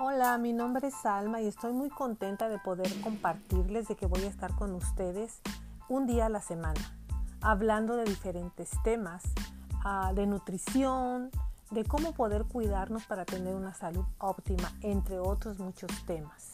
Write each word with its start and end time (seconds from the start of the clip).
Hola, 0.00 0.38
mi 0.38 0.52
nombre 0.52 0.86
es 0.86 0.94
Salma 0.94 1.40
y 1.40 1.48
estoy 1.48 1.72
muy 1.72 1.90
contenta 1.90 2.48
de 2.48 2.60
poder 2.60 2.88
compartirles 3.00 3.88
de 3.88 3.96
que 3.96 4.06
voy 4.06 4.22
a 4.22 4.28
estar 4.28 4.54
con 4.54 4.72
ustedes 4.76 5.40
un 5.88 6.06
día 6.06 6.26
a 6.26 6.28
la 6.28 6.40
semana, 6.40 6.80
hablando 7.40 7.96
de 7.96 8.04
diferentes 8.04 8.70
temas, 8.84 9.24
ah, 9.84 10.12
de 10.14 10.28
nutrición, 10.28 11.32
de 11.72 11.82
cómo 11.82 12.12
poder 12.12 12.44
cuidarnos 12.44 13.06
para 13.06 13.24
tener 13.24 13.56
una 13.56 13.74
salud 13.74 14.04
óptima, 14.18 14.72
entre 14.82 15.18
otros 15.18 15.58
muchos 15.58 15.90
temas. 16.06 16.52